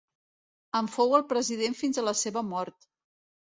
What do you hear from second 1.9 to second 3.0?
a la seva mort.